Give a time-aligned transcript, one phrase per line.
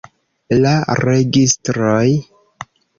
[0.61, 0.71] La
[1.03, 2.03] registroj!